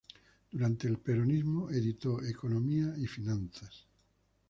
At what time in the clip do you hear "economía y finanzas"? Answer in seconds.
2.23-3.85